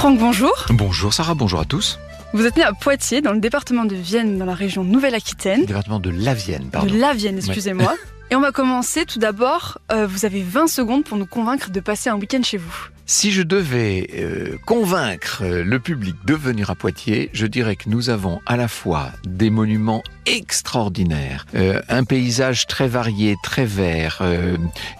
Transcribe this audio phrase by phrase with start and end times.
[0.00, 0.64] Franck, bonjour.
[0.70, 1.98] Bonjour Sarah, bonjour à tous.
[2.32, 5.66] Vous êtes né à Poitiers, dans le département de Vienne, dans la région Nouvelle-Aquitaine.
[5.66, 6.90] Département de la Vienne, pardon.
[6.90, 7.94] De la Vienne, excusez-moi.
[8.32, 9.78] Et on va commencer tout d'abord.
[9.90, 12.72] euh, vous avez 20 secondes pour nous convaincre de passer un week-end chez vous.
[13.04, 17.88] Si je devais euh, convaincre euh, le public de venir à Poitiers, je dirais que
[17.88, 21.44] nous avons à la fois des monuments extraordinaires,
[21.88, 24.22] un paysage très varié, très vert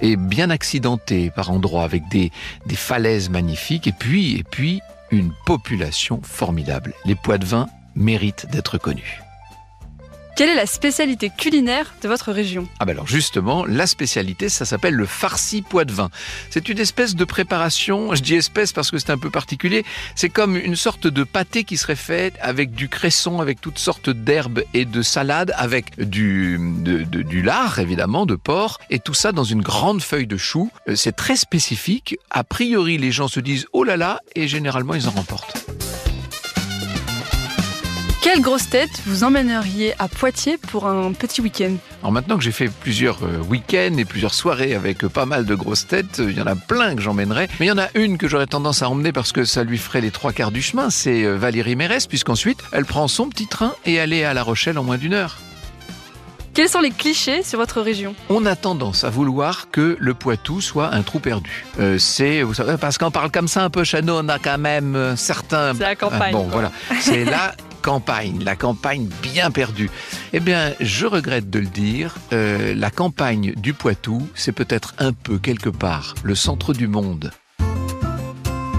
[0.00, 2.32] et bien accidenté par endroits avec des,
[2.66, 4.80] des falaises magnifiques et puis, et puis
[5.12, 6.94] une population formidable.
[7.04, 9.20] Les Poitevins méritent d'être connus.
[10.40, 12.66] Quelle est la spécialité culinaire de votre région?
[12.78, 16.08] Ah ben alors justement, la spécialité, ça s'appelle le farci poitevin.
[16.48, 19.84] C'est une espèce de préparation, je dis espèce parce que c'est un peu particulier,
[20.14, 24.08] c'est comme une sorte de pâté qui serait fait avec du cresson, avec toutes sortes
[24.08, 29.12] d'herbes et de salades, avec du, de- de- du lard évidemment, de porc, et tout
[29.12, 30.70] ça dans une grande feuille de chou.
[30.88, 34.94] Euh, C'est très spécifique, a priori les gens se disent oh là là, et généralement
[34.94, 35.59] ils en remportent.
[38.22, 42.52] Quelle grosse tête vous emmèneriez à Poitiers pour un petit week-end Alors maintenant que j'ai
[42.52, 46.30] fait plusieurs euh, week-ends et plusieurs soirées avec euh, pas mal de grosses têtes, euh,
[46.30, 47.48] il y en a plein que j'emmènerai.
[47.58, 49.78] Mais il y en a une que j'aurais tendance à emmener parce que ça lui
[49.78, 53.72] ferait les trois quarts du chemin, c'est Valérie Mérès, puisqu'ensuite elle prend son petit train
[53.86, 55.38] et elle est à La Rochelle en moins d'une heure.
[56.52, 58.14] Quels sont les clichés sur votre région?
[58.28, 61.64] On a tendance à vouloir que le Poitou soit un trou perdu.
[61.78, 64.38] Euh, c'est, vous savez, parce qu'on parle comme ça un peu chez nous, on a
[64.38, 66.20] quand même certains C'est la campagne.
[66.28, 66.52] Ah, bon, quoi.
[66.52, 66.72] voilà.
[67.00, 69.90] C'est la campagne, la campagne bien perdue.
[70.32, 75.12] Eh bien, je regrette de le dire, euh, la campagne du Poitou, c'est peut-être un
[75.12, 77.32] peu quelque part le centre du monde.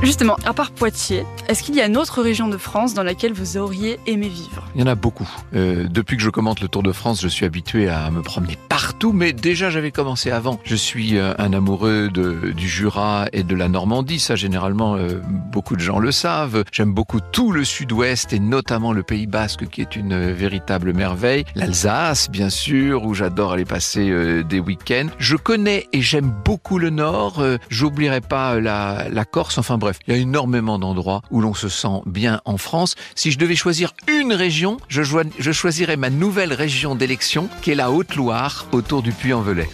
[0.04, 3.34] Justement, à part Poitiers, est-ce qu'il y a une autre région de France dans laquelle
[3.34, 4.68] vous auriez aimé vivre?
[4.74, 5.30] Il y en a beaucoup.
[5.54, 8.58] Euh, depuis que je commente le Tour de France, je suis habitué à me promener
[8.68, 10.60] partout, mais déjà j'avais commencé avant.
[10.64, 15.76] Je suis euh, un amoureux du Jura et de la Normandie, ça généralement euh, beaucoup
[15.76, 16.64] de gens le savent.
[16.72, 21.46] J'aime beaucoup tout le sud-ouest et notamment le Pays Basque qui est une véritable merveille.
[21.54, 25.10] L'Alsace, bien sûr, où j'adore aller passer des week-ends.
[25.20, 27.44] Je connais et j'aime beaucoup le Nord.
[27.70, 29.58] J'oublierai pas la, la Corse.
[29.58, 32.96] Enfin bref, il y a énormément d'endroits où l'on se sent bien en France.
[33.16, 37.92] Si je devais choisir une région, je, choisirais ma nouvelle région d'élection, qui est la
[37.92, 39.70] Haute-Loire, autour du Puy-en-Velay.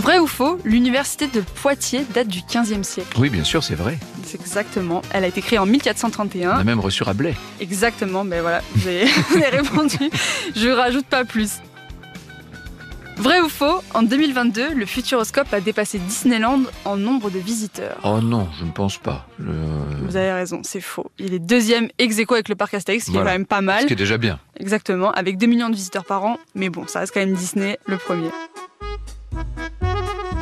[0.00, 3.16] Vrai ou faux, l'université de Poitiers date du 15e siècle.
[3.18, 3.98] Oui, bien sûr, c'est vrai.
[4.24, 5.02] C'est exactement.
[5.12, 6.50] Elle a été créée en On 1431.
[6.50, 7.34] a même reçu Rabelais.
[7.60, 9.98] Exactement, mais voilà, vous avez, vous avez répondu.
[10.56, 11.58] Je rajoute pas plus.
[13.20, 17.98] Vrai ou faux, en 2022, le Futuroscope a dépassé Disneyland en nombre de visiteurs.
[18.02, 19.26] Oh non, je ne pense pas.
[19.38, 21.10] Vous avez raison, c'est faux.
[21.18, 23.30] Il est deuxième ex aequo avec le parc Astérix, ce qui Voilà.
[23.30, 23.82] est quand même pas mal.
[23.82, 24.38] Ce qui est déjà bien.
[24.58, 26.38] Exactement, avec 2 millions de visiteurs par an.
[26.54, 28.30] Mais bon, ça reste quand même Disney, le premier.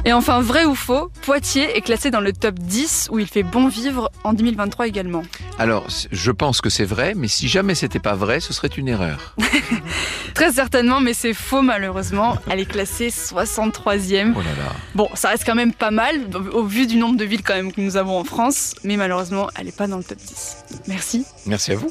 [0.08, 3.42] Et enfin, vrai ou faux, Poitiers est classé dans le top 10 où il fait
[3.42, 5.22] bon vivre en 2023 également.
[5.58, 8.88] Alors, je pense que c'est vrai, mais si jamais c'était pas vrai, ce serait une
[8.88, 9.34] erreur.
[10.34, 12.38] Très certainement, mais c'est faux malheureusement.
[12.48, 14.32] Elle est classée 63e.
[14.34, 14.72] Oh là là.
[14.94, 16.14] Bon, ça reste quand même pas mal,
[16.54, 19.50] au vu du nombre de villes quand même que nous avons en France, mais malheureusement,
[19.58, 20.56] elle n'est pas dans le top 10.
[20.86, 21.26] Merci.
[21.44, 21.90] Merci à vous.